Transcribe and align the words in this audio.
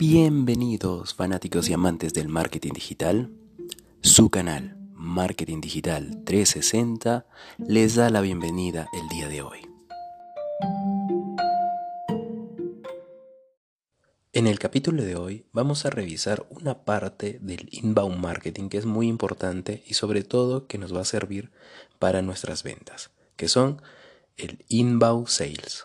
Bienvenidos 0.00 1.12
fanáticos 1.12 1.68
y 1.68 1.74
amantes 1.74 2.14
del 2.14 2.30
marketing 2.30 2.72
digital. 2.72 3.30
Su 4.00 4.30
canal 4.30 4.78
Marketing 4.94 5.60
Digital 5.60 6.24
360 6.24 7.26
les 7.58 7.96
da 7.96 8.08
la 8.08 8.22
bienvenida 8.22 8.88
el 8.94 9.06
día 9.10 9.28
de 9.28 9.42
hoy. 9.42 9.58
En 14.32 14.46
el 14.46 14.58
capítulo 14.58 15.02
de 15.02 15.16
hoy 15.16 15.44
vamos 15.52 15.84
a 15.84 15.90
revisar 15.90 16.46
una 16.48 16.82
parte 16.84 17.38
del 17.42 17.68
inbound 17.70 18.16
marketing 18.16 18.70
que 18.70 18.78
es 18.78 18.86
muy 18.86 19.06
importante 19.06 19.84
y 19.86 19.92
sobre 19.92 20.24
todo 20.24 20.66
que 20.66 20.78
nos 20.78 20.96
va 20.96 21.02
a 21.02 21.04
servir 21.04 21.50
para 21.98 22.22
nuestras 22.22 22.62
ventas, 22.62 23.10
que 23.36 23.48
son 23.48 23.82
el 24.38 24.64
inbound 24.68 25.26
sales. 25.26 25.84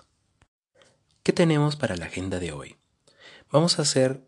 ¿Qué 1.22 1.34
tenemos 1.34 1.76
para 1.76 1.98
la 1.98 2.06
agenda 2.06 2.40
de 2.40 2.54
hoy? 2.54 2.78
Vamos 3.56 3.80
a 3.80 3.84
hacer 3.84 4.22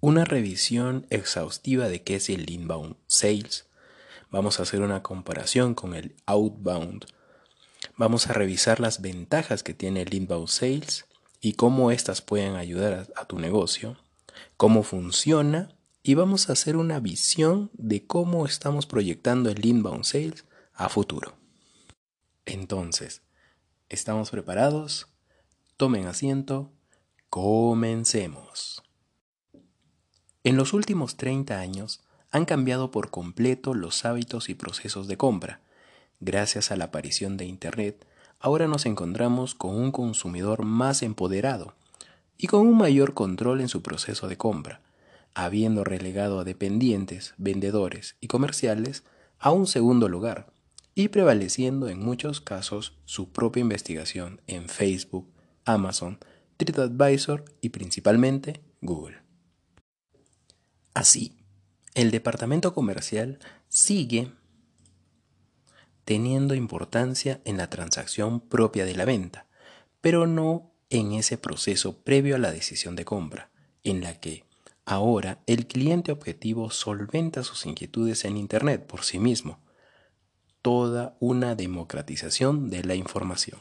una 0.00 0.26
revisión 0.26 1.06
exhaustiva 1.08 1.88
de 1.88 2.02
qué 2.02 2.16
es 2.16 2.28
el 2.28 2.50
inbound 2.50 2.96
sales. 3.06 3.70
Vamos 4.30 4.60
a 4.60 4.64
hacer 4.64 4.82
una 4.82 5.02
comparación 5.02 5.74
con 5.74 5.94
el 5.94 6.14
outbound. 6.26 7.06
Vamos 7.96 8.26
a 8.26 8.34
revisar 8.34 8.80
las 8.80 9.00
ventajas 9.00 9.62
que 9.62 9.72
tiene 9.72 10.02
el 10.02 10.12
inbound 10.12 10.48
sales 10.48 11.06
y 11.40 11.54
cómo 11.54 11.90
éstas 11.90 12.20
pueden 12.20 12.56
ayudar 12.56 13.10
a, 13.16 13.24
tu 13.24 13.38
negocio, 13.38 13.96
cómo 14.58 14.82
funciona 14.82 15.74
y 16.02 16.12
vamos 16.12 16.50
a 16.50 16.52
hacer 16.52 16.76
una 16.76 17.00
visión 17.00 17.70
de 17.72 18.06
cómo 18.06 18.44
estamos 18.44 18.84
proyectando 18.84 19.48
el 19.48 19.64
inbound 19.64 20.04
sales 20.04 20.44
a 20.74 20.90
futuro. 20.90 21.34
Entonces, 22.44 23.22
¿estamos 23.88 24.30
preparados? 24.30 25.08
Tomen 25.78 26.06
asiento 26.08 26.70
Comencemos. 27.34 28.80
En 30.44 30.56
los 30.56 30.72
últimos 30.72 31.16
30 31.16 31.58
años 31.58 31.98
han 32.30 32.44
cambiado 32.44 32.92
por 32.92 33.10
completo 33.10 33.74
los 33.74 34.04
hábitos 34.04 34.48
y 34.48 34.54
procesos 34.54 35.08
de 35.08 35.16
compra. 35.16 35.60
Gracias 36.20 36.70
a 36.70 36.76
la 36.76 36.84
aparición 36.84 37.36
de 37.36 37.44
Internet, 37.44 38.06
ahora 38.38 38.68
nos 38.68 38.86
encontramos 38.86 39.56
con 39.56 39.74
un 39.74 39.90
consumidor 39.90 40.64
más 40.64 41.02
empoderado 41.02 41.74
y 42.38 42.46
con 42.46 42.60
un 42.68 42.78
mayor 42.78 43.14
control 43.14 43.60
en 43.60 43.68
su 43.68 43.82
proceso 43.82 44.28
de 44.28 44.36
compra, 44.36 44.80
habiendo 45.34 45.82
relegado 45.82 46.38
a 46.38 46.44
dependientes, 46.44 47.34
vendedores 47.36 48.14
y 48.20 48.28
comerciales 48.28 49.02
a 49.40 49.50
un 49.50 49.66
segundo 49.66 50.08
lugar 50.08 50.52
y 50.94 51.08
prevaleciendo 51.08 51.88
en 51.88 51.98
muchos 51.98 52.40
casos 52.40 52.96
su 53.06 53.30
propia 53.30 53.62
investigación 53.62 54.40
en 54.46 54.68
Facebook, 54.68 55.28
Amazon, 55.64 56.20
TripAdvisor 56.56 57.44
y 57.60 57.70
principalmente 57.70 58.62
Google. 58.80 59.18
Así, 60.94 61.36
el 61.94 62.10
departamento 62.10 62.74
comercial 62.74 63.38
sigue 63.68 64.30
teniendo 66.04 66.54
importancia 66.54 67.40
en 67.44 67.56
la 67.56 67.70
transacción 67.70 68.40
propia 68.40 68.84
de 68.84 68.94
la 68.94 69.04
venta, 69.04 69.46
pero 70.00 70.26
no 70.26 70.72
en 70.90 71.12
ese 71.12 71.38
proceso 71.38 72.02
previo 72.02 72.36
a 72.36 72.38
la 72.38 72.52
decisión 72.52 72.94
de 72.94 73.04
compra, 73.04 73.50
en 73.82 74.02
la 74.02 74.20
que 74.20 74.44
ahora 74.84 75.42
el 75.46 75.66
cliente 75.66 76.12
objetivo 76.12 76.70
solventa 76.70 77.42
sus 77.42 77.66
inquietudes 77.66 78.24
en 78.24 78.36
Internet 78.36 78.86
por 78.86 79.02
sí 79.02 79.18
mismo. 79.18 79.58
Toda 80.62 81.16
una 81.20 81.54
democratización 81.54 82.70
de 82.70 82.84
la 82.84 82.94
información. 82.94 83.60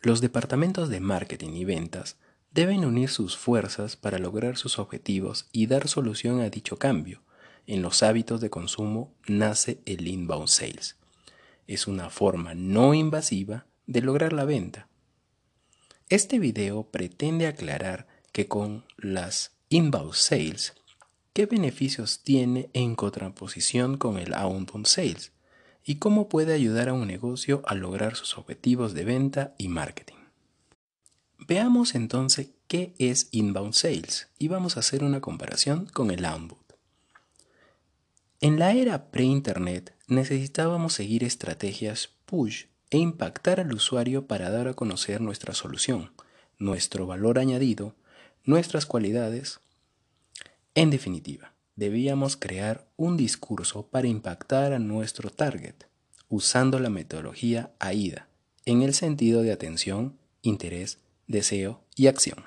Los 0.00 0.20
departamentos 0.20 0.88
de 0.90 1.00
marketing 1.00 1.54
y 1.54 1.64
ventas 1.64 2.16
deben 2.52 2.84
unir 2.84 3.08
sus 3.08 3.36
fuerzas 3.36 3.96
para 3.96 4.18
lograr 4.18 4.56
sus 4.56 4.78
objetivos 4.78 5.48
y 5.50 5.66
dar 5.66 5.88
solución 5.88 6.40
a 6.40 6.50
dicho 6.50 6.78
cambio. 6.78 7.22
En 7.66 7.82
los 7.82 8.04
hábitos 8.04 8.40
de 8.40 8.48
consumo 8.48 9.12
nace 9.26 9.80
el 9.86 10.06
inbound 10.06 10.46
sales. 10.46 10.96
Es 11.66 11.88
una 11.88 12.10
forma 12.10 12.54
no 12.54 12.94
invasiva 12.94 13.66
de 13.86 14.00
lograr 14.00 14.32
la 14.32 14.44
venta. 14.44 14.88
Este 16.08 16.38
video 16.38 16.84
pretende 16.84 17.48
aclarar 17.48 18.06
que 18.30 18.46
con 18.46 18.84
las 18.96 19.52
inbound 19.68 20.14
sales, 20.14 20.74
¿qué 21.32 21.46
beneficios 21.46 22.22
tiene 22.22 22.70
en 22.72 22.94
contraposición 22.94 23.98
con 23.98 24.16
el 24.16 24.32
outbound 24.32 24.86
sales? 24.86 25.32
Y 25.88 25.94
cómo 25.94 26.28
puede 26.28 26.52
ayudar 26.52 26.90
a 26.90 26.92
un 26.92 27.06
negocio 27.06 27.62
a 27.64 27.74
lograr 27.74 28.14
sus 28.14 28.36
objetivos 28.36 28.92
de 28.92 29.06
venta 29.06 29.54
y 29.56 29.68
marketing. 29.68 30.18
Veamos 31.38 31.94
entonces 31.94 32.50
qué 32.66 32.92
es 32.98 33.28
inbound 33.30 33.72
sales 33.72 34.28
y 34.38 34.48
vamos 34.48 34.76
a 34.76 34.80
hacer 34.80 35.02
una 35.02 35.22
comparación 35.22 35.86
con 35.86 36.10
el 36.10 36.26
outbound. 36.26 36.62
En 38.42 38.58
la 38.58 38.72
era 38.72 39.10
pre-internet 39.10 39.94
necesitábamos 40.08 40.92
seguir 40.92 41.24
estrategias 41.24 42.10
push 42.26 42.66
e 42.90 42.98
impactar 42.98 43.58
al 43.58 43.72
usuario 43.72 44.26
para 44.26 44.50
dar 44.50 44.68
a 44.68 44.74
conocer 44.74 45.22
nuestra 45.22 45.54
solución, 45.54 46.12
nuestro 46.58 47.06
valor 47.06 47.38
añadido, 47.38 47.94
nuestras 48.44 48.84
cualidades. 48.84 49.60
En 50.74 50.90
definitiva, 50.90 51.54
debíamos 51.78 52.36
crear 52.36 52.88
un 52.96 53.16
discurso 53.16 53.86
para 53.86 54.08
impactar 54.08 54.72
a 54.72 54.80
nuestro 54.80 55.30
target, 55.30 55.76
usando 56.28 56.80
la 56.80 56.90
metodología 56.90 57.70
AIDA, 57.78 58.26
en 58.64 58.82
el 58.82 58.94
sentido 58.94 59.42
de 59.42 59.52
atención, 59.52 60.18
interés, 60.42 60.98
deseo 61.28 61.80
y 61.94 62.08
acción. 62.08 62.46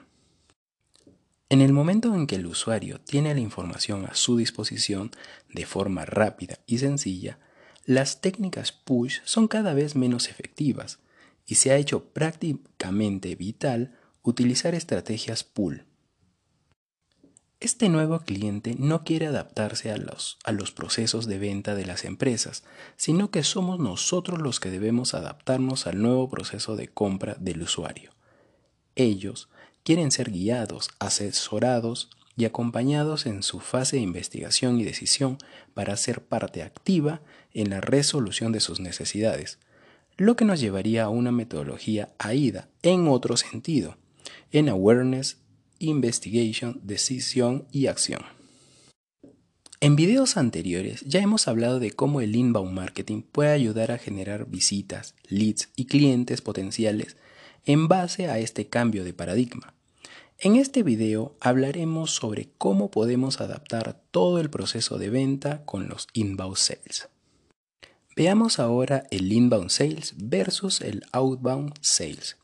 En 1.48 1.62
el 1.62 1.72
momento 1.72 2.14
en 2.14 2.28
que 2.28 2.36
el 2.36 2.46
usuario 2.46 3.00
tiene 3.00 3.34
la 3.34 3.40
información 3.40 4.06
a 4.06 4.16
su 4.16 4.36
disposición 4.36 5.12
de 5.54 5.66
forma 5.66 6.04
rápida 6.04 6.60
y 6.66 6.80
sencilla, 6.80 7.40
las 7.86 8.20
técnicas 8.20 8.74
push 8.74 9.20
son 9.24 9.48
cada 9.48 9.74
vez 9.74 9.96
menos 9.96 10.28
efectivas 10.28 11.00
y 11.46 11.56
se 11.56 11.72
ha 11.72 11.78
hecho 11.78 12.04
prácticamente 12.04 13.36
vital 13.36 13.98
utilizar 14.24 14.76
estrategias 14.76 15.46
pull 15.46 15.86
este 17.62 17.90
nuevo 17.90 18.20
cliente 18.22 18.76
no 18.80 19.04
quiere 19.04 19.28
adaptarse 19.28 19.92
a 19.92 19.98
los, 19.98 20.40
a 20.44 20.52
los 20.52 20.72
procesos 20.72 21.28
de 21.28 21.38
venta 21.38 21.76
de 21.76 21.86
las 21.86 22.06
empresas, 22.06 22.64
sino 22.98 23.30
que 23.30 23.44
somos 23.44 23.80
nosotros 23.80 24.42
los 24.42 24.60
que 24.60 24.72
debemos 24.72 25.14
adaptarnos 25.14 25.86
al 25.86 26.02
nuevo 26.02 26.28
proceso 26.28 26.76
de 26.76 26.88
compra 26.88 27.36
del 27.40 27.62
usuario. 27.62 28.12
Ellos 28.96 29.48
quieren 29.84 30.10
ser 30.10 30.32
guiados, 30.32 30.90
asesorados 30.98 32.10
y 32.36 32.46
acompañados 32.46 33.28
en 33.28 33.44
su 33.44 33.60
fase 33.60 33.98
de 33.98 34.02
investigación 34.02 34.80
y 34.80 34.84
decisión 34.84 35.38
para 35.76 35.98
ser 35.98 36.24
parte 36.24 36.64
activa 36.64 37.22
en 37.54 37.70
la 37.70 37.80
resolución 37.80 38.52
de 38.52 38.60
sus 38.60 38.80
necesidades, 38.80 39.60
lo 40.18 40.36
que 40.36 40.46
nos 40.46 40.60
llevaría 40.60 41.04
a 41.04 41.10
una 41.10 41.32
metodología 41.32 42.10
AIDA 42.18 42.70
en 42.82 43.08
otro 43.08 43.38
sentido, 43.38 43.98
en 44.52 44.68
Awareness, 44.68 45.41
investigation, 45.82 46.80
decisión 46.84 47.68
y 47.72 47.88
acción. 47.88 48.22
En 49.80 49.96
videos 49.96 50.38
anteriores 50.38 51.02
ya 51.02 51.22
hemos 51.22 51.48
hablado 51.48 51.80
de 51.80 51.92
cómo 51.92 52.22
el 52.22 52.36
inbound 52.36 52.72
marketing 52.72 53.24
puede 53.24 53.50
ayudar 53.50 53.92
a 53.92 53.98
generar 53.98 54.46
visitas, 54.48 55.16
leads 55.28 55.70
y 55.76 55.86
clientes 55.86 56.42
potenciales 56.42 57.18
en 57.66 57.88
base 57.88 58.28
a 58.28 58.38
este 58.38 58.68
cambio 58.68 59.04
de 59.04 59.14
paradigma. 59.14 59.74
En 60.38 60.56
este 60.56 60.84
video 60.84 61.36
hablaremos 61.40 62.12
sobre 62.12 62.50
cómo 62.58 62.92
podemos 62.92 63.42
adaptar 63.42 64.02
todo 64.12 64.40
el 64.40 64.50
proceso 64.50 64.98
de 64.98 65.10
venta 65.10 65.64
con 65.66 65.88
los 65.88 66.08
inbound 66.14 66.58
sales. 66.58 67.10
Veamos 68.16 68.60
ahora 68.60 69.08
el 69.10 69.32
inbound 69.32 69.70
sales 69.70 70.14
versus 70.18 70.82
el 70.82 71.06
outbound 71.12 71.74
sales. 71.82 72.38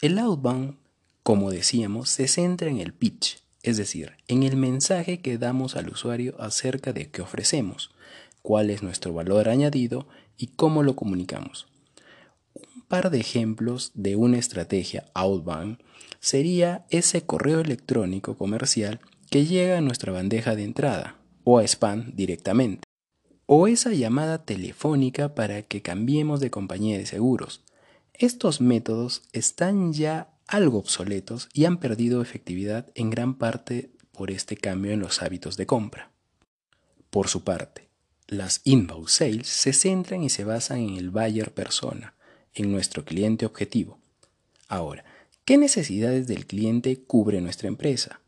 El 0.00 0.18
outbound 0.18 0.76
como 1.22 1.50
decíamos, 1.50 2.08
se 2.08 2.28
centra 2.28 2.68
en 2.68 2.78
el 2.78 2.92
pitch, 2.92 3.42
es 3.62 3.76
decir, 3.76 4.12
en 4.28 4.42
el 4.42 4.56
mensaje 4.56 5.20
que 5.20 5.38
damos 5.38 5.76
al 5.76 5.88
usuario 5.88 6.40
acerca 6.40 6.92
de 6.92 7.10
qué 7.10 7.22
ofrecemos, 7.22 7.90
cuál 8.42 8.70
es 8.70 8.82
nuestro 8.82 9.12
valor 9.12 9.48
añadido 9.48 10.08
y 10.36 10.48
cómo 10.48 10.82
lo 10.82 10.96
comunicamos. 10.96 11.66
Un 12.54 12.82
par 12.88 13.10
de 13.10 13.20
ejemplos 13.20 13.92
de 13.94 14.16
una 14.16 14.38
estrategia 14.38 15.04
outbound 15.14 15.78
sería 16.20 16.86
ese 16.90 17.22
correo 17.22 17.60
electrónico 17.60 18.36
comercial 18.36 19.00
que 19.30 19.44
llega 19.44 19.78
a 19.78 19.82
nuestra 19.82 20.12
bandeja 20.12 20.56
de 20.56 20.64
entrada 20.64 21.16
o 21.44 21.58
a 21.58 21.64
spam 21.64 22.12
directamente, 22.14 22.84
o 23.46 23.66
esa 23.66 23.92
llamada 23.92 24.44
telefónica 24.44 25.34
para 25.34 25.62
que 25.62 25.82
cambiemos 25.82 26.40
de 26.40 26.50
compañía 26.50 26.98
de 26.98 27.06
seguros. 27.06 27.64
Estos 28.14 28.60
métodos 28.60 29.22
están 29.32 29.92
ya 29.92 30.28
algo 30.48 30.78
obsoletos 30.78 31.48
y 31.52 31.66
han 31.66 31.78
perdido 31.78 32.20
efectividad 32.20 32.88
en 32.94 33.10
gran 33.10 33.34
parte 33.34 33.90
por 34.10 34.30
este 34.32 34.56
cambio 34.56 34.92
en 34.92 35.00
los 35.00 35.22
hábitos 35.22 35.56
de 35.56 35.66
compra. 35.66 36.10
Por 37.10 37.28
su 37.28 37.44
parte, 37.44 37.88
las 38.26 38.60
inbound 38.64 39.08
sales 39.08 39.46
se 39.48 39.72
centran 39.72 40.24
y 40.24 40.30
se 40.30 40.44
basan 40.44 40.80
en 40.80 40.96
el 40.96 41.10
buyer 41.10 41.54
persona, 41.54 42.14
en 42.54 42.72
nuestro 42.72 43.04
cliente 43.04 43.46
objetivo. 43.46 44.00
Ahora, 44.66 45.04
¿Qué 45.48 45.56
necesidades 45.56 46.26
del 46.26 46.44
cliente 46.44 47.00
cubre 47.06 47.40
nuestra 47.40 47.68
empresa? 47.68 48.20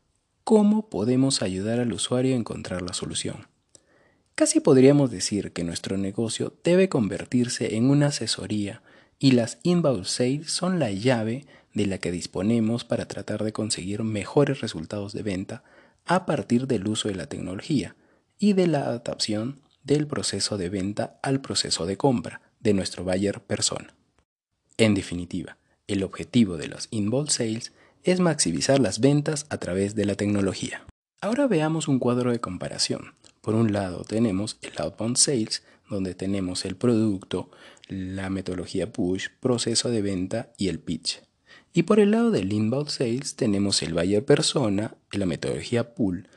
¿Cómo 0.43 0.89
podemos 0.89 1.43
ayudar 1.43 1.79
al 1.79 1.93
usuario 1.93 2.33
a 2.33 2.37
encontrar 2.39 2.81
la 2.81 2.93
solución? 2.93 3.45
Casi 4.33 4.59
podríamos 4.59 5.11
decir 5.11 5.51
que 5.51 5.63
nuestro 5.63 5.97
negocio 5.97 6.51
debe 6.63 6.89
convertirse 6.89 7.75
en 7.75 7.91
una 7.91 8.07
asesoría 8.07 8.81
y 9.19 9.33
las 9.33 9.59
inbound 9.61 10.05
sales 10.05 10.49
son 10.49 10.79
la 10.79 10.89
llave 10.89 11.45
de 11.73 11.85
la 11.85 11.97
que 11.97 12.11
disponemos 12.11 12.83
para 12.83 13.07
tratar 13.07 13.43
de 13.43 13.53
conseguir 13.53 14.03
mejores 14.03 14.61
resultados 14.61 15.13
de 15.13 15.23
venta 15.23 15.63
a 16.05 16.25
partir 16.25 16.67
del 16.67 16.87
uso 16.87 17.07
de 17.07 17.15
la 17.15 17.27
tecnología 17.27 17.95
y 18.37 18.53
de 18.53 18.67
la 18.67 18.79
adaptación 18.79 19.61
del 19.83 20.07
proceso 20.07 20.57
de 20.57 20.69
venta 20.69 21.19
al 21.23 21.41
proceso 21.41 21.85
de 21.85 21.97
compra 21.97 22.41
de 22.59 22.73
nuestro 22.73 23.03
buyer 23.03 23.41
persona. 23.41 23.93
En 24.77 24.93
definitiva, 24.93 25.57
el 25.87 26.03
objetivo 26.03 26.57
de 26.57 26.67
los 26.67 26.87
inbound 26.91 27.29
sales 27.29 27.71
es 28.03 28.19
maximizar 28.19 28.79
las 28.79 28.99
ventas 28.99 29.45
a 29.49 29.57
través 29.57 29.95
de 29.95 30.05
la 30.05 30.15
tecnología. 30.15 30.85
Ahora 31.21 31.47
veamos 31.47 31.87
un 31.87 31.99
cuadro 31.99 32.31
de 32.31 32.39
comparación. 32.39 33.13
Por 33.41 33.55
un 33.55 33.73
lado 33.73 34.03
tenemos 34.03 34.57
el 34.61 34.73
outbound 34.77 35.17
sales, 35.17 35.63
donde 35.89 36.15
tenemos 36.15 36.65
el 36.65 36.75
producto, 36.75 37.51
la 37.87 38.29
metodología 38.29 38.91
push, 38.91 39.27
proceso 39.39 39.89
de 39.89 40.01
venta 40.01 40.51
y 40.57 40.69
el 40.69 40.79
pitch. 40.79 41.21
Y 41.73 41.83
por 41.83 41.99
el 41.99 42.11
lado 42.11 42.31
del 42.31 42.51
inbound 42.51 42.89
sales 42.89 43.35
tenemos 43.35 43.81
el 43.81 43.93
buyer 43.93 44.25
persona, 44.25 44.95
la 45.11 45.25
metodología 45.25 45.93
pull, 45.95 46.27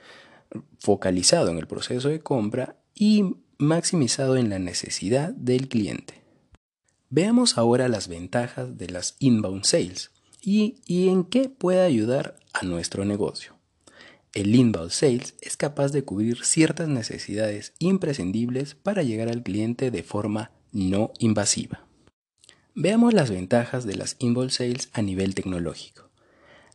focalizado 0.79 1.51
en 1.51 1.59
el 1.59 1.67
proceso 1.67 2.09
de 2.09 2.21
compra 2.21 2.77
y 2.95 3.37
maximizado 3.59 4.37
en 4.37 4.51
la 4.51 4.59
necesidad 4.59 5.31
del 5.31 5.69
cliente. 5.69 6.23
Veamos 7.11 7.59
ahora 7.59 7.89
las 7.89 8.09
ventajas 8.09 8.79
de 8.79 8.89
las 8.91 9.17
inbound 9.19 9.65
sales 9.65 10.11
y 10.43 11.09
en 11.09 11.25
qué 11.25 11.49
puede 11.49 11.81
ayudar 11.81 12.37
a 12.53 12.65
nuestro 12.65 13.05
negocio. 13.05 13.55
El 14.35 14.53
inbound 14.53 14.91
sales 14.91 15.37
es 15.41 15.57
capaz 15.57 15.93
de 15.93 16.03
cubrir 16.03 16.45
ciertas 16.45 16.89
necesidades 16.89 17.73
imprescindibles 17.79 18.75
para 18.75 19.05
llegar 19.05 19.29
al 19.29 19.45
cliente 19.45 19.93
de 19.93 20.03
forma 20.03 20.51
no 20.73 21.13
invasiva. 21.21 21.84
Veamos 22.77 23.15
las 23.15 23.31
ventajas 23.31 23.87
de 23.87 23.95
las 23.95 24.17
inbound 24.19 24.51
sales 24.51 24.89
a 24.93 25.01
nivel 25.01 25.37
tecnológico. 25.37 26.11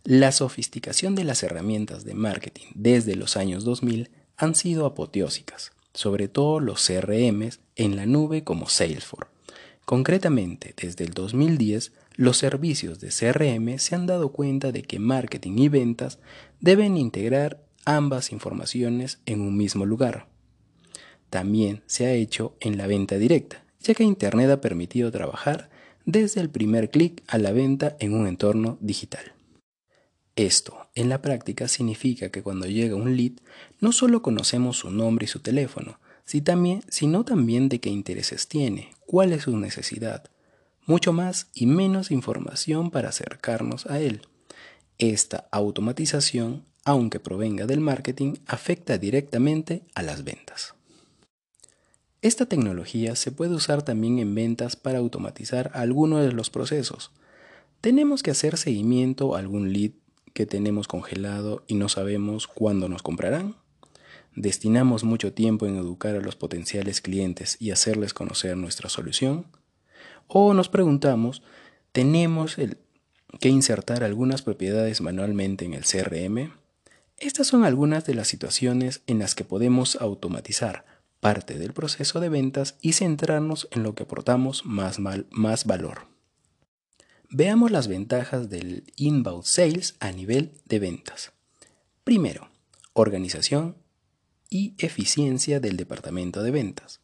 La 0.06 0.32
sofisticación 0.32 1.14
de 1.14 1.26
las 1.26 1.44
herramientas 1.44 2.06
de 2.06 2.14
marketing 2.14 2.68
desde 2.74 3.18
los 3.18 3.36
años 3.36 3.66
2000 3.66 4.10
han 4.38 4.56
sido 4.56 4.86
apoteósicas, 4.86 5.74
sobre 5.94 6.30
todo 6.30 6.62
los 6.62 6.88
CRMs 6.88 7.60
en 7.76 7.98
la 7.98 8.06
nube 8.06 8.46
como 8.46 8.70
Salesforce. 8.70 9.30
Concretamente, 9.84 10.74
desde 10.82 11.04
el 11.04 11.12
2010, 11.12 11.92
los 12.16 12.38
servicios 12.38 13.02
de 13.02 13.10
CRM 13.10 13.78
se 13.78 13.96
han 13.96 14.08
dado 14.08 14.32
cuenta 14.32 14.72
de 14.72 14.84
que 14.84 15.00
marketing 15.00 15.58
y 15.58 15.68
ventas 15.68 16.20
deben 16.62 16.96
integrar 16.96 17.62
ambas 17.84 18.32
informaciones 18.32 19.20
en 19.26 19.42
un 19.42 19.58
mismo 19.58 19.86
lugar. 19.86 20.28
También 21.30 21.84
se 21.88 22.06
ha 22.06 22.14
hecho 22.14 22.56
en 22.62 22.78
la 22.78 22.88
venta 22.88 23.18
directa, 23.18 23.66
ya 23.82 23.94
que 23.94 24.06
Internet 24.06 24.50
ha 24.50 24.62
permitido 24.62 25.12
trabajar 25.12 25.70
desde 26.12 26.42
el 26.42 26.50
primer 26.50 26.90
clic 26.90 27.24
a 27.28 27.38
la 27.38 27.52
venta 27.52 27.96
en 28.00 28.16
un 28.16 28.26
entorno 28.26 28.80
digital. 28.82 29.34
Esto, 30.36 30.88
en 30.96 31.08
la 31.08 31.22
práctica, 31.22 31.68
significa 31.68 32.30
que 32.30 32.42
cuando 32.42 32.66
llega 32.66 32.96
un 32.96 33.16
lead, 33.16 33.34
no 33.80 33.92
solo 33.92 34.24
conocemos 34.24 34.78
su 34.78 34.90
nombre 34.90 35.26
y 35.26 35.28
su 35.28 35.40
teléfono, 35.40 36.00
sino 36.90 37.26
también 37.26 37.70
de 37.70 37.80
qué 37.80 37.90
intereses 37.90 38.48
tiene, 38.48 38.92
cuál 39.06 39.34
es 39.34 39.44
su 39.44 39.58
necesidad, 39.58 40.24
mucho 40.88 41.14
más 41.14 41.50
y 41.54 41.68
menos 41.68 42.10
información 42.10 42.90
para 42.90 43.10
acercarnos 43.10 43.86
a 43.86 44.00
él. 44.00 44.22
Esta 44.98 45.48
automatización, 45.52 46.66
aunque 46.86 47.20
provenga 47.20 47.68
del 47.68 47.82
marketing, 47.82 48.36
afecta 48.48 48.98
directamente 48.98 49.84
a 49.94 50.02
las 50.02 50.24
ventas. 50.24 50.74
Esta 52.22 52.46
tecnología 52.46 53.16
se 53.16 53.32
puede 53.32 53.56
usar 53.56 53.82
también 53.82 54.20
en 54.20 54.36
ventas 54.36 54.76
para 54.76 55.00
automatizar 55.00 55.72
algunos 55.74 56.22
de 56.26 56.34
los 56.34 56.50
procesos. 56.50 57.12
Tenemos 57.80 58.24
que 58.24 58.32
hacer 58.32 58.58
seguimiento 58.58 59.36
a 59.36 59.40
algún 59.40 59.72
lead 59.72 59.92
que 60.34 60.46
tenemos 60.46 60.88
congelado 60.88 61.64
y 61.68 61.76
no 61.76 61.88
sabemos 61.90 62.48
cuándo 62.48 62.90
nos 62.90 63.04
comprarán? 63.04 63.56
¿Destinamos 64.36 65.04
mucho 65.04 65.34
tiempo 65.34 65.66
en 65.66 65.78
educar 65.78 66.16
a 66.16 66.22
los 66.22 66.36
potenciales 66.36 67.02
clientes 67.02 67.58
y 67.60 67.72
hacerles 67.72 68.14
conocer 68.14 68.58
nuestra 68.58 68.90
solución? 68.90 69.48
¿O 70.28 70.54
nos 70.54 70.70
preguntamos, 70.70 71.42
¿tenemos 71.92 72.58
que 73.40 73.50
insertar 73.50 74.04
algunas 74.04 74.42
propiedades 74.42 75.02
manualmente 75.02 75.66
en 75.66 75.74
el 75.74 75.86
CRM? 75.86 76.52
Estas 77.18 77.48
son 77.48 77.64
algunas 77.64 78.06
de 78.06 78.14
las 78.14 78.28
situaciones 78.28 79.02
en 79.08 79.20
las 79.20 79.36
que 79.36 79.44
podemos 79.44 79.96
automatizar 79.98 80.99
parte 81.20 81.58
del 81.58 81.74
proceso 81.74 82.20
de 82.20 82.30
ventas 82.30 82.78
y 82.82 82.94
centrarnos 82.94 83.68
en 83.72 83.84
lo 83.84 83.96
que 83.96 84.04
aportamos 84.04 84.66
más, 84.66 85.00
más 85.00 85.66
valor. 85.66 86.08
Veamos 87.30 87.70
las 87.72 87.88
ventajas 87.88 88.50
del 88.50 88.92
inbound 88.96 89.44
sales 89.44 89.96
a 90.00 90.12
nivel 90.12 90.54
de 90.66 90.80
ventas. 90.80 91.32
Primero, 92.04 92.50
organización 92.94 93.76
y 94.50 94.74
eficiencia 94.80 95.60
del 95.60 95.78
departamento 95.78 96.42
de 96.42 96.52
ventas. 96.52 97.02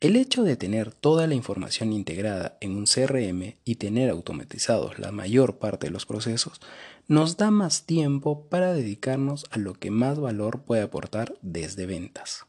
El 0.00 0.16
hecho 0.16 0.44
de 0.44 0.56
tener 0.56 0.94
toda 0.94 1.26
la 1.26 1.34
información 1.34 1.92
integrada 1.92 2.56
en 2.62 2.74
un 2.74 2.86
CRM 2.86 3.56
y 3.66 3.74
tener 3.74 4.08
automatizados 4.08 4.98
la 4.98 5.12
mayor 5.12 5.58
parte 5.58 5.88
de 5.88 5.90
los 5.90 6.06
procesos 6.06 6.58
nos 7.06 7.36
da 7.36 7.50
más 7.50 7.84
tiempo 7.84 8.48
para 8.48 8.72
dedicarnos 8.72 9.44
a 9.50 9.58
lo 9.58 9.74
que 9.74 9.90
más 9.90 10.18
valor 10.18 10.62
puede 10.62 10.80
aportar 10.80 11.34
desde 11.42 11.84
ventas. 11.84 12.46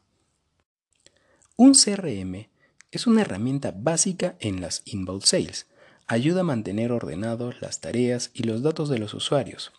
Un 1.64 1.74
CRM 1.74 2.48
es 2.90 3.06
una 3.06 3.20
herramienta 3.20 3.72
básica 3.72 4.34
en 4.40 4.60
las 4.60 4.82
inbound 4.84 5.22
sales 5.22 5.68
ayuda 6.08 6.40
a 6.40 6.42
mantener 6.42 6.90
ordenados 6.90 7.62
las 7.62 7.80
tareas 7.80 8.32
y 8.34 8.42
los 8.42 8.64
datos 8.64 8.88
de 8.88 8.98
los 8.98 9.14
usuarios. 9.14 9.70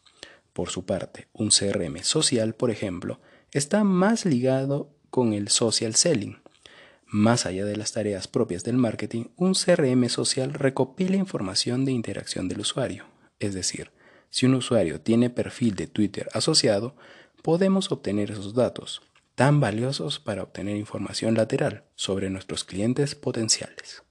Por 0.54 0.70
su 0.70 0.86
parte, 0.86 1.28
un 1.34 1.50
CRM 1.50 2.02
social, 2.04 2.56
por 2.56 2.72
ejemplo, 2.72 3.20
está 3.52 3.84
más 3.84 4.26
ligado 4.26 4.96
con 5.10 5.34
el 5.34 5.50
social 5.50 5.94
selling. 5.96 6.38
Más 7.06 7.46
allá 7.46 7.66
de 7.66 7.76
las 7.76 7.92
tareas 7.92 8.30
propias 8.30 8.64
del 8.64 8.78
marketing, 8.78 9.26
un 9.36 9.54
CRM 9.54 10.08
social 10.08 10.54
recopila 10.54 11.18
información 11.18 11.84
de 11.84 11.92
interacción 11.92 12.48
del 12.48 12.62
usuario. 12.62 13.08
Es 13.40 13.54
decir, 13.54 13.92
si 14.30 14.46
un 14.46 14.56
usuario 14.56 15.02
tiene 15.02 15.30
perfil 15.30 15.76
de 15.76 15.88
Twitter 15.88 16.30
asociado, 16.32 16.96
podemos 17.42 17.92
obtener 17.92 18.32
esos 18.32 18.54
datos, 18.54 19.02
tan 19.36 19.60
valiosos 19.60 20.20
para 20.20 20.44
obtener 20.44 20.78
información 20.78 21.36
lateral 21.36 21.86
sobre 21.96 22.30
nuestros 22.30 22.64
clientes 22.64 23.16
potenciales. 23.16 24.04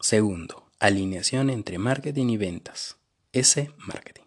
Segundo, 0.00 0.64
Alineación 0.84 1.48
entre 1.48 1.78
marketing 1.78 2.28
y 2.28 2.36
ventas. 2.36 2.98
Ese 3.32 3.70
marketing. 3.78 4.24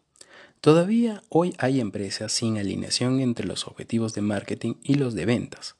Todavía 0.59 1.21
hoy 1.29 1.53
hay 1.59 1.79
empresas 1.79 2.31
sin 2.31 2.57
alineación 2.57 3.19
entre 3.19 3.45
los 3.45 3.67
objetivos 3.67 4.15
de 4.15 4.21
marketing 4.21 4.73
y 4.81 4.95
los 4.95 5.13
de 5.13 5.27
ventas. 5.27 5.75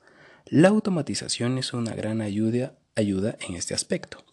La 0.46 0.68
automatización 0.68 1.58
es 1.58 1.74
una 1.74 1.96
gran 1.96 2.22
ayuda, 2.22 2.78
ayuda 2.96 3.38
en 3.48 3.56
este 3.56 3.74
aspecto, 3.74 4.24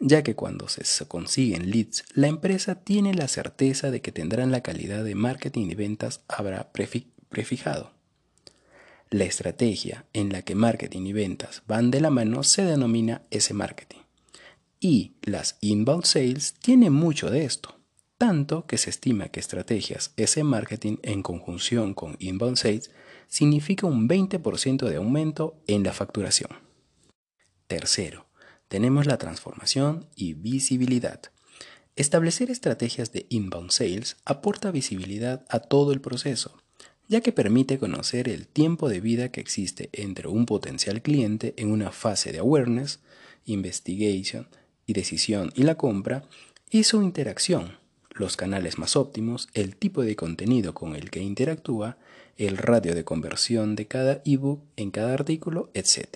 ya 0.00 0.24
que 0.24 0.34
cuando 0.34 0.66
se 0.68 1.06
consiguen 1.06 1.70
leads, 1.70 2.04
la 2.14 2.26
empresa 2.26 2.74
tiene 2.74 3.14
la 3.14 3.28
certeza 3.28 3.92
de 3.92 4.00
que 4.00 4.10
tendrán 4.10 4.50
la 4.50 4.62
calidad 4.62 5.04
de 5.04 5.14
marketing 5.14 5.68
y 5.70 5.76
ventas 5.76 6.22
habrá 6.26 6.72
prefijado. 6.72 7.92
La 9.12 9.24
estrategia 9.24 10.06
en 10.14 10.32
la 10.32 10.40
que 10.40 10.54
marketing 10.54 11.02
y 11.02 11.12
ventas 11.12 11.62
van 11.66 11.90
de 11.90 12.00
la 12.00 12.08
mano 12.08 12.42
se 12.44 12.64
denomina 12.64 13.20
ese 13.30 13.52
marketing. 13.52 13.98
Y 14.80 15.16
las 15.20 15.58
inbound 15.60 16.06
sales 16.06 16.54
tienen 16.54 16.94
mucho 16.94 17.28
de 17.28 17.44
esto, 17.44 17.78
tanto 18.16 18.66
que 18.66 18.78
se 18.78 18.88
estima 18.88 19.28
que 19.28 19.38
estrategias 19.38 20.14
ese 20.16 20.44
marketing 20.44 20.96
en 21.02 21.22
conjunción 21.22 21.92
con 21.92 22.16
inbound 22.20 22.56
sales 22.56 22.90
significa 23.28 23.86
un 23.86 24.08
20% 24.08 24.88
de 24.88 24.96
aumento 24.96 25.62
en 25.66 25.82
la 25.82 25.92
facturación. 25.92 26.48
Tercero, 27.66 28.30
tenemos 28.68 29.04
la 29.04 29.18
transformación 29.18 30.08
y 30.16 30.32
visibilidad. 30.32 31.20
Establecer 31.96 32.50
estrategias 32.50 33.12
de 33.12 33.26
inbound 33.28 33.72
sales 33.72 34.16
aporta 34.24 34.70
visibilidad 34.70 35.44
a 35.50 35.60
todo 35.60 35.92
el 35.92 36.00
proceso, 36.00 36.61
ya 37.12 37.20
que 37.20 37.30
permite 37.30 37.78
conocer 37.78 38.26
el 38.26 38.46
tiempo 38.46 38.88
de 38.88 39.00
vida 39.00 39.28
que 39.28 39.42
existe 39.42 39.90
entre 39.92 40.28
un 40.28 40.46
potencial 40.46 41.02
cliente 41.02 41.52
en 41.58 41.70
una 41.70 41.92
fase 41.92 42.32
de 42.32 42.38
awareness, 42.38 43.00
investigation, 43.44 44.48
y 44.86 44.94
decisión 44.94 45.52
y 45.54 45.64
la 45.64 45.74
compra 45.74 46.24
y 46.70 46.84
su 46.84 47.02
interacción, 47.02 47.76
los 48.14 48.38
canales 48.38 48.78
más 48.78 48.96
óptimos, 48.96 49.50
el 49.52 49.76
tipo 49.76 50.00
de 50.00 50.16
contenido 50.16 50.72
con 50.72 50.96
el 50.96 51.10
que 51.10 51.20
interactúa, 51.20 51.98
el 52.38 52.56
radio 52.56 52.94
de 52.94 53.04
conversión 53.04 53.76
de 53.76 53.86
cada 53.86 54.22
ebook 54.24 54.62
en 54.76 54.90
cada 54.90 55.12
artículo, 55.12 55.70
etc. 55.74 56.08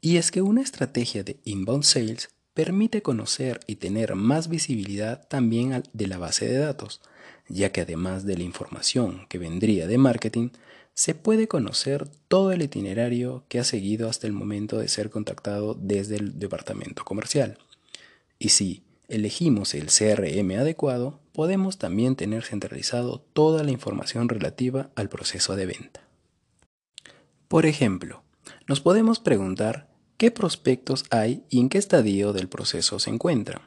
Y 0.00 0.16
es 0.16 0.32
que 0.32 0.42
una 0.42 0.62
estrategia 0.62 1.22
de 1.22 1.36
inbound 1.44 1.84
sales 1.84 2.30
permite 2.54 3.02
conocer 3.02 3.60
y 3.68 3.76
tener 3.76 4.16
más 4.16 4.48
visibilidad 4.48 5.28
también 5.28 5.84
de 5.92 6.06
la 6.08 6.18
base 6.18 6.48
de 6.48 6.58
datos, 6.58 7.00
ya 7.48 7.70
que 7.72 7.82
además 7.82 8.24
de 8.24 8.36
la 8.36 8.44
información 8.44 9.26
que 9.28 9.38
vendría 9.38 9.86
de 9.86 9.98
marketing, 9.98 10.50
se 10.94 11.14
puede 11.14 11.46
conocer 11.46 12.08
todo 12.26 12.50
el 12.50 12.62
itinerario 12.62 13.44
que 13.48 13.60
ha 13.60 13.64
seguido 13.64 14.08
hasta 14.08 14.26
el 14.26 14.32
momento 14.32 14.78
de 14.78 14.88
ser 14.88 15.10
contactado 15.10 15.74
desde 15.74 16.16
el 16.16 16.38
departamento 16.38 17.04
comercial. 17.04 17.58
Y 18.38 18.48
si 18.48 18.82
elegimos 19.08 19.74
el 19.74 19.86
CRM 19.86 20.58
adecuado, 20.58 21.20
podemos 21.32 21.78
también 21.78 22.16
tener 22.16 22.42
centralizado 22.42 23.24
toda 23.32 23.62
la 23.62 23.70
información 23.70 24.28
relativa 24.28 24.90
al 24.96 25.08
proceso 25.08 25.56
de 25.56 25.66
venta. 25.66 26.02
Por 27.46 27.64
ejemplo, 27.64 28.22
nos 28.66 28.80
podemos 28.80 29.20
preguntar 29.20 29.88
qué 30.16 30.30
prospectos 30.30 31.04
hay 31.10 31.44
y 31.48 31.60
en 31.60 31.68
qué 31.68 31.78
estadio 31.78 32.32
del 32.32 32.48
proceso 32.48 32.98
se 32.98 33.10
encuentran, 33.10 33.62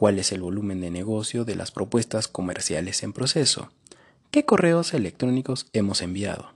cuál 0.00 0.18
es 0.18 0.32
el 0.32 0.40
volumen 0.40 0.80
de 0.80 0.90
negocio 0.90 1.44
de 1.44 1.54
las 1.54 1.72
propuestas 1.72 2.26
comerciales 2.26 3.02
en 3.02 3.12
proceso, 3.12 3.70
qué 4.30 4.46
correos 4.46 4.94
electrónicos 4.94 5.66
hemos 5.74 6.00
enviado. 6.00 6.54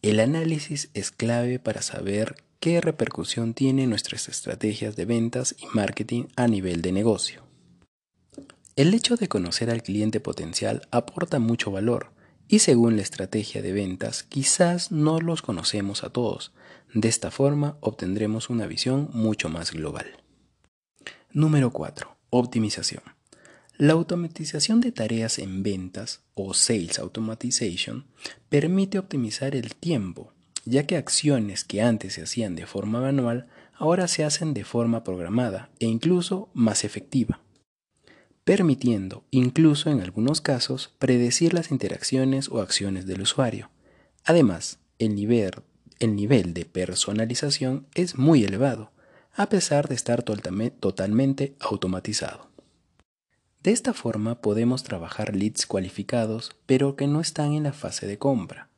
El 0.00 0.20
análisis 0.20 0.88
es 0.94 1.10
clave 1.10 1.58
para 1.58 1.82
saber 1.82 2.36
qué 2.60 2.80
repercusión 2.80 3.52
tienen 3.52 3.90
nuestras 3.90 4.28
estrategias 4.28 4.94
de 4.94 5.06
ventas 5.06 5.56
y 5.58 5.66
marketing 5.74 6.26
a 6.36 6.46
nivel 6.46 6.80
de 6.80 6.92
negocio. 6.92 7.42
El 8.76 8.94
hecho 8.94 9.16
de 9.16 9.26
conocer 9.26 9.70
al 9.70 9.82
cliente 9.82 10.20
potencial 10.20 10.86
aporta 10.92 11.40
mucho 11.40 11.72
valor 11.72 12.12
y 12.46 12.60
según 12.60 12.94
la 12.94 13.02
estrategia 13.02 13.60
de 13.60 13.72
ventas 13.72 14.22
quizás 14.22 14.92
no 14.92 15.20
los 15.20 15.42
conocemos 15.42 16.04
a 16.04 16.10
todos. 16.10 16.52
De 16.94 17.08
esta 17.08 17.32
forma 17.32 17.76
obtendremos 17.80 18.50
una 18.50 18.68
visión 18.68 19.10
mucho 19.12 19.48
más 19.48 19.72
global. 19.72 20.22
Número 21.32 21.72
4. 21.72 22.17
Optimización. 22.30 23.02
La 23.76 23.92
automatización 23.92 24.80
de 24.80 24.92
tareas 24.92 25.38
en 25.38 25.62
ventas 25.62 26.20
o 26.34 26.52
sales 26.52 26.98
automation 26.98 28.06
permite 28.48 28.98
optimizar 28.98 29.54
el 29.54 29.74
tiempo 29.74 30.32
ya 30.68 30.86
que 30.86 30.96
acciones 30.96 31.64
que 31.64 31.80
antes 31.80 32.14
se 32.14 32.22
hacían 32.22 32.54
de 32.54 32.66
forma 32.66 33.00
manual 33.00 33.46
ahora 33.74 34.06
se 34.08 34.24
hacen 34.24 34.54
de 34.54 34.64
forma 34.64 35.02
programada 35.02 35.70
e 35.78 35.86
incluso 35.86 36.50
más 36.52 36.84
efectiva, 36.84 37.40
permitiendo, 38.44 39.24
incluso 39.30 39.90
en 39.90 40.00
algunos 40.00 40.40
casos, 40.40 40.92
predecir 40.98 41.54
las 41.54 41.70
interacciones 41.70 42.48
o 42.48 42.60
acciones 42.60 43.06
del 43.06 43.22
usuario. 43.22 43.70
Además, 44.24 44.78
el 44.98 45.14
nivel, 45.14 45.52
el 46.00 46.16
nivel 46.16 46.54
de 46.54 46.64
personalización 46.64 47.86
es 47.94 48.18
muy 48.18 48.44
elevado, 48.44 48.92
a 49.38 49.48
pesar 49.48 49.88
de 49.88 49.94
estar 49.94 50.22
totalmente 50.22 51.54
automatizado. 51.60 52.48
De 53.62 53.72
esta 53.72 53.94
forma 53.94 54.42
podemos 54.42 54.84
trabajar 54.84 55.34
leads 55.34 55.66
cualificados, 55.66 56.54
pero 56.66 56.96
que 56.96 57.06
no 57.06 57.20
están 57.20 57.54
en 57.54 57.62
la 57.62 57.72
fase 57.72 58.06
de 58.06 58.18
compra 58.18 58.68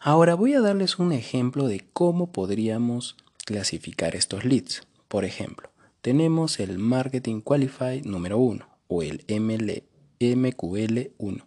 Ahora 0.00 0.34
voy 0.34 0.54
a 0.54 0.60
darles 0.60 0.98
un 0.98 1.12
ejemplo 1.12 1.68
de 1.68 1.84
cómo 1.92 2.32
podríamos 2.32 3.16
clasificar 3.44 4.16
estos 4.16 4.44
leads. 4.44 4.86
Por 5.08 5.24
ejemplo, 5.24 5.70
tenemos 6.00 6.60
el 6.60 6.78
Marketing 6.78 7.40
Qualify 7.40 8.02
número 8.02 8.38
1 8.38 8.66
o 8.88 9.02
el 9.02 9.26
MQL1. 9.26 11.44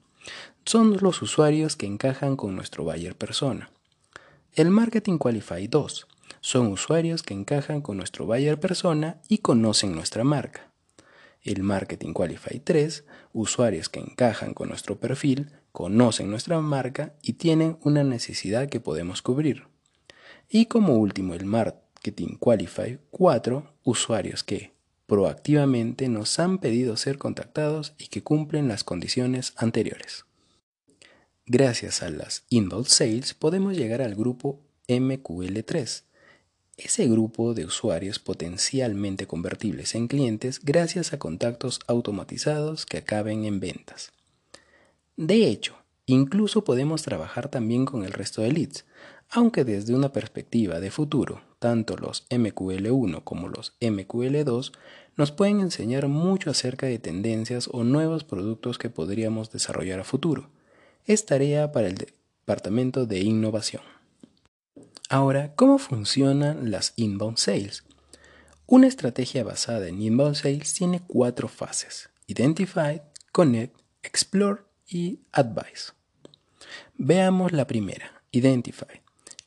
Son 0.65 0.97
los 0.99 1.21
usuarios 1.21 1.75
que 1.75 1.85
encajan 1.85 2.35
con 2.35 2.55
nuestro 2.55 2.83
buyer 2.83 3.15
persona. 3.15 3.71
El 4.53 4.69
Marketing 4.69 5.17
Qualify 5.17 5.67
2 5.67 6.07
son 6.47 6.67
usuarios 6.67 7.23
que 7.23 7.33
encajan 7.33 7.81
con 7.81 7.97
nuestro 7.97 8.25
buyer 8.25 8.57
persona 8.57 9.19
y 9.27 9.39
conocen 9.39 9.93
nuestra 9.93 10.23
marca. 10.23 10.71
El 11.41 11.61
Marketing 11.61 12.13
Qualify 12.13 12.61
3, 12.61 13.03
usuarios 13.33 13.89
que 13.89 13.99
encajan 13.99 14.53
con 14.53 14.69
nuestro 14.69 14.97
perfil, 14.97 15.51
conocen 15.73 16.29
nuestra 16.29 16.61
marca 16.61 17.15
y 17.21 17.33
tienen 17.33 17.77
una 17.81 18.05
necesidad 18.05 18.69
que 18.69 18.79
podemos 18.79 19.21
cubrir. 19.21 19.67
Y 20.49 20.67
como 20.67 20.93
último, 20.95 21.33
el 21.33 21.43
Marketing 21.43 22.37
Qualify 22.39 22.97
4, 23.11 23.73
usuarios 23.83 24.45
que 24.45 24.71
proactivamente 25.05 26.07
nos 26.07 26.39
han 26.39 26.59
pedido 26.59 26.95
ser 26.95 27.17
contactados 27.17 27.93
y 27.97 28.07
que 28.07 28.23
cumplen 28.23 28.69
las 28.69 28.85
condiciones 28.85 29.51
anteriores. 29.57 30.23
Gracias 31.45 32.01
a 32.03 32.09
las 32.09 32.45
Inbound 32.47 32.87
Sales 32.87 33.33
podemos 33.33 33.75
llegar 33.75 34.01
al 34.01 34.15
grupo 34.15 34.61
MQL3, 34.87 36.06
ese 36.77 37.07
grupo 37.07 37.55
de 37.55 37.65
usuarios 37.65 38.19
potencialmente 38.19 39.25
convertibles 39.25 39.95
en 39.95 40.07
clientes 40.07 40.61
gracias 40.63 41.11
a 41.11 41.19
contactos 41.19 41.79
automatizados 41.87 42.85
que 42.85 42.97
acaben 42.97 43.45
en 43.45 43.59
ventas. 43.59 44.11
De 45.15 45.47
hecho, 45.47 45.75
incluso 46.05 46.63
podemos 46.63 47.01
trabajar 47.01 47.49
también 47.49 47.85
con 47.85 48.05
el 48.05 48.13
resto 48.13 48.43
de 48.43 48.51
leads, 48.51 48.85
aunque 49.29 49.65
desde 49.65 49.95
una 49.95 50.13
perspectiva 50.13 50.79
de 50.79 50.91
futuro, 50.91 51.41
tanto 51.59 51.97
los 51.97 52.29
MQL1 52.29 53.23
como 53.23 53.49
los 53.49 53.73
MQL2 53.81 54.71
nos 55.17 55.31
pueden 55.31 55.61
enseñar 55.61 56.07
mucho 56.07 56.51
acerca 56.51 56.85
de 56.85 56.99
tendencias 56.99 57.67
o 57.71 57.83
nuevos 57.83 58.23
productos 58.23 58.77
que 58.77 58.91
podríamos 58.91 59.51
desarrollar 59.51 59.99
a 59.99 60.03
futuro. 60.03 60.49
Es 61.05 61.25
tarea 61.25 61.71
para 61.71 61.87
el 61.87 61.95
Departamento 61.95 63.07
de 63.07 63.19
Innovación. 63.19 63.96
Ahora, 65.09 65.55
¿cómo 65.55 65.77
funcionan 65.77 66.69
las 66.69 66.91
inbound 66.97 67.37
sales? 67.37 67.85
Una 68.65 68.87
estrategia 68.87 69.45
basada 69.45 69.87
en 69.87 70.01
inbound 70.01 70.35
sales 70.35 70.73
tiene 70.73 71.01
cuatro 71.07 71.47
fases. 71.47 72.09
Identify, 72.27 73.01
Connect, 73.31 73.79
Explore 74.03 74.63
y 74.85 75.21
Advice. 75.31 75.93
Veamos 76.97 77.53
la 77.53 77.65
primera, 77.67 78.21
Identify. 78.31 79.01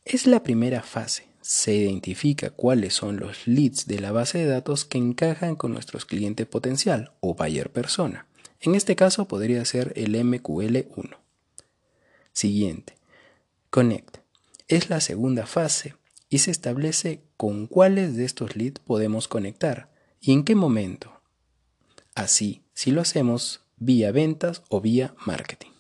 Es 0.07 0.27
la 0.27 0.43
primera 0.43 0.83
fase. 0.83 1.29
Se 1.43 1.75
identifica 1.75 2.49
cuáles 2.49 2.95
son 2.95 3.19
los 3.21 3.47
leads 3.47 3.87
de 3.87 4.01
la 4.01 4.13
base 4.13 4.39
de 4.39 4.47
datos 4.47 4.87
que 4.87 4.97
encajan 4.97 5.57
con 5.57 5.73
nuestros 5.73 6.07
clientes 6.07 6.47
potencial 6.47 7.13
o 7.21 7.35
buyer 7.35 7.71
persona. 7.71 8.27
En 8.61 8.75
este 8.75 8.97
caso 8.97 9.29
podría 9.29 9.63
ser 9.67 9.93
el 9.97 10.15
MQL1. 10.15 11.19
Siguiente, 12.33 12.95
Connect. 13.69 14.20
Es 14.71 14.89
la 14.89 15.01
segunda 15.01 15.47
fase 15.47 15.97
y 16.29 16.39
se 16.39 16.53
establece 16.53 17.25
con 17.37 17.67
cuáles 17.67 18.15
de 18.15 18.25
estos 18.25 18.55
leads 18.55 18.79
podemos 18.79 19.27
conectar 19.27 19.91
y 20.21 20.33
en 20.33 20.45
qué 20.45 20.55
momento. 20.55 21.21
Así, 22.15 22.63
si 22.73 22.93
lo 22.93 23.01
hacemos 23.01 23.63
vía 23.79 24.13
ventas 24.13 24.63
o 24.69 24.81
vía 24.81 25.17
marketing. 25.27 25.73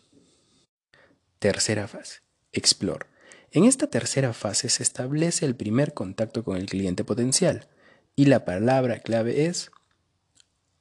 Tercera 1.38 1.86
fase, 1.86 2.22
Explore. 2.50 3.06
En 3.52 3.62
esta 3.62 3.86
tercera 3.86 4.32
fase 4.32 4.68
se 4.68 4.82
establece 4.82 5.46
el 5.46 5.54
primer 5.54 5.94
contacto 5.94 6.42
con 6.42 6.56
el 6.56 6.66
cliente 6.66 7.04
potencial 7.04 7.68
y 8.16 8.24
la 8.24 8.44
palabra 8.44 8.98
clave 8.98 9.46
es 9.46 9.70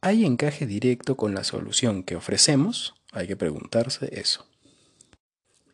¿hay 0.01 0.25
encaje 0.25 0.65
directo 0.65 1.15
con 1.15 1.35
la 1.35 1.43
solución 1.43 2.01
que 2.01 2.15
ofrecemos? 2.15 2.95
Hay 3.11 3.27
que 3.27 3.37
preguntarse 3.37 4.19
eso. 4.19 4.47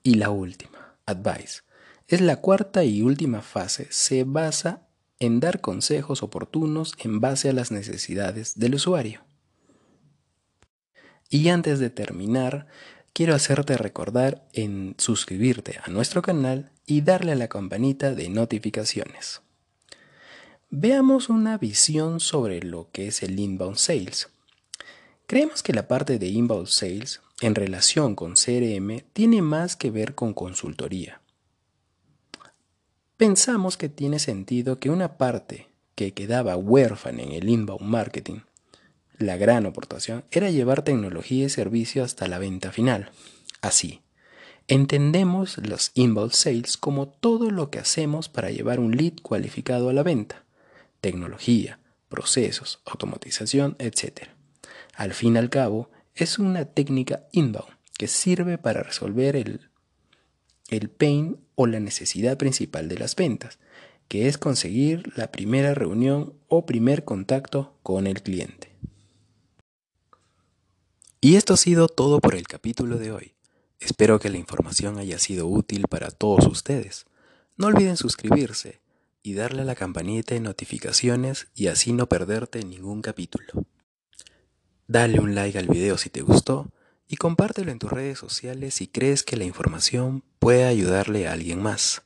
Y 0.03 0.15
la 0.15 0.31
última, 0.31 0.97
Advice. 1.05 1.61
Es 2.07 2.21
la 2.21 2.35
cuarta 2.37 2.83
y 2.83 3.01
última 3.01 3.41
fase, 3.41 3.87
se 3.89 4.23
basa 4.25 4.87
en 5.19 5.39
dar 5.39 5.59
consejos 5.59 6.21
oportunos 6.21 6.93
en 6.99 7.19
base 7.19 7.49
a 7.49 7.53
las 7.53 7.71
necesidades 7.71 8.59
del 8.59 8.75
usuario. 8.75 9.23
Y 11.29 11.49
antes 11.49 11.79
de 11.79 11.89
terminar, 11.89 12.67
quiero 13.11 13.33
hacerte 13.33 13.75
recordar 13.77 14.47
en 14.53 14.93
suscribirte 14.99 15.79
a 15.83 15.89
nuestro 15.89 16.21
canal 16.21 16.71
y 16.85 17.01
darle 17.01 17.31
a 17.31 17.35
la 17.35 17.47
campanita 17.47 18.13
de 18.13 18.29
notificaciones. 18.29 19.41
Veamos 20.69 21.29
una 21.29 21.57
visión 21.57 22.19
sobre 22.19 22.61
lo 22.61 22.91
que 22.91 23.07
es 23.07 23.23
el 23.23 23.39
inbound 23.39 23.77
sales. 23.77 24.29
Creemos 25.25 25.63
que 25.63 25.73
la 25.73 25.87
parte 25.87 26.19
de 26.19 26.27
inbound 26.27 26.67
sales 26.67 27.21
en 27.41 27.55
relación 27.55 28.15
con 28.15 28.35
CRM 28.35 29.01
tiene 29.13 29.41
más 29.41 29.75
que 29.75 29.89
ver 29.89 30.13
con 30.13 30.35
consultoría. 30.35 31.21
Pensamos 33.17 33.77
que 33.77 33.87
tiene 33.87 34.19
sentido 34.19 34.77
que 34.77 34.89
una 34.89 35.17
parte 35.17 35.69
que 35.95 36.13
quedaba 36.13 36.57
huérfana 36.57 37.23
en 37.23 37.31
el 37.31 37.47
inbound 37.47 37.81
marketing 37.81 38.39
la 39.17 39.37
gran 39.37 39.65
aportación 39.65 40.25
era 40.31 40.49
llevar 40.49 40.81
tecnología 40.81 41.45
y 41.45 41.49
servicio 41.49 42.03
hasta 42.03 42.27
la 42.27 42.39
venta 42.39 42.73
final. 42.73 43.11
Así, 43.61 44.01
entendemos 44.67 45.57
los 45.59 45.91
inbound 45.93 46.33
sales 46.33 46.75
como 46.75 47.07
todo 47.07 47.51
lo 47.51 47.71
que 47.71 47.79
hacemos 47.79 48.27
para 48.27 48.51
llevar 48.51 48.81
un 48.81 48.97
lead 48.97 49.13
cualificado 49.21 49.89
a 49.89 49.93
la 49.93 50.03
venta. 50.03 50.43
Tecnología, 50.99 51.79
procesos, 52.09 52.81
automatización, 52.85 53.77
etc. 53.79 54.27
Al 54.93 55.13
fin 55.13 55.35
y 55.35 55.39
al 55.39 55.49
cabo, 55.49 55.89
es 56.13 56.37
una 56.37 56.65
técnica 56.65 57.27
inbound 57.31 57.73
que 57.97 58.07
sirve 58.07 58.57
para 58.57 58.83
resolver 58.83 59.37
el, 59.37 59.69
el 60.69 60.89
pain 60.89 61.37
o 61.55 61.67
la 61.67 61.79
necesidad 61.79 62.37
principal 62.37 62.87
de 62.87 62.97
las 62.97 63.15
ventas 63.15 63.59
que 64.07 64.27
es 64.27 64.37
conseguir 64.37 65.11
la 65.17 65.31
primera 65.31 65.73
reunión 65.73 66.33
o 66.47 66.65
primer 66.65 67.03
contacto 67.03 67.73
con 67.83 68.07
el 68.07 68.21
cliente. 68.21 68.75
Y 71.21 71.35
esto 71.35 71.55
ha 71.55 71.57
sido 71.57 71.87
todo 71.87 72.19
por 72.19 72.35
el 72.35 72.47
capítulo 72.47 72.97
de 72.97 73.11
hoy. 73.11 73.33
Espero 73.79 74.19
que 74.19 74.29
la 74.29 74.37
información 74.37 74.99
haya 74.99 75.17
sido 75.17 75.47
útil 75.47 75.85
para 75.89 76.11
todos 76.11 76.45
ustedes. 76.45 77.05
No 77.57 77.67
olviden 77.67 77.97
suscribirse 77.97 78.79
y 79.23 79.33
darle 79.33 79.63
a 79.63 79.65
la 79.65 79.75
campanita 79.75 80.35
de 80.35 80.41
notificaciones 80.41 81.47
y 81.55 81.67
así 81.67 81.93
no 81.93 82.07
perderte 82.07 82.63
ningún 82.63 83.01
capítulo. 83.01 83.65
Dale 84.87 85.19
un 85.19 85.33
like 85.33 85.57
al 85.57 85.67
video 85.67 85.97
si 85.97 86.09
te 86.09 86.21
gustó 86.21 86.71
y 87.07 87.17
compártelo 87.17 87.71
en 87.71 87.79
tus 87.79 87.91
redes 87.91 88.17
sociales 88.17 88.75
si 88.75 88.87
crees 88.87 89.23
que 89.23 89.37
la 89.37 89.43
información 89.43 90.23
puede 90.39 90.65
ayudarle 90.65 91.27
a 91.27 91.33
alguien 91.33 91.61
más. 91.61 92.03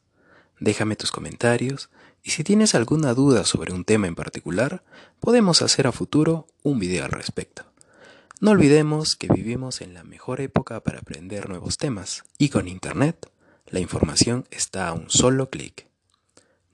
Déjame 0.59 0.95
tus 0.95 1.11
comentarios 1.11 1.89
y 2.23 2.31
si 2.31 2.43
tienes 2.43 2.75
alguna 2.75 3.13
duda 3.13 3.45
sobre 3.45 3.73
un 3.73 3.85
tema 3.85 4.07
en 4.07 4.15
particular, 4.15 4.83
podemos 5.19 5.61
hacer 5.61 5.87
a 5.87 5.91
futuro 5.91 6.47
un 6.63 6.79
video 6.79 7.05
al 7.05 7.11
respecto. 7.11 7.63
No 8.41 8.51
olvidemos 8.51 9.15
que 9.15 9.27
vivimos 9.27 9.81
en 9.81 9.93
la 9.93 10.03
mejor 10.03 10.41
época 10.41 10.79
para 10.81 10.99
aprender 10.99 11.49
nuevos 11.49 11.77
temas 11.77 12.23
y 12.37 12.49
con 12.49 12.67
Internet 12.67 13.29
la 13.67 13.79
información 13.79 14.45
está 14.51 14.87
a 14.87 14.93
un 14.93 15.09
solo 15.09 15.49
clic. 15.49 15.87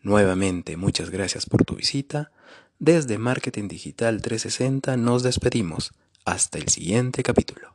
Nuevamente 0.01 0.77
muchas 0.77 1.09
gracias 1.09 1.45
por 1.45 1.65
tu 1.65 1.75
visita. 1.75 2.31
Desde 2.77 3.17
Marketing 3.17 3.67
Digital 3.67 4.21
360 4.21 4.97
nos 4.97 5.23
despedimos. 5.23 5.93
Hasta 6.25 6.57
el 6.57 6.69
siguiente 6.69 7.23
capítulo. 7.23 7.74